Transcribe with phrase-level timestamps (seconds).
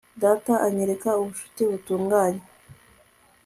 [0.23, 2.43] data anyereka ubucuti butunganye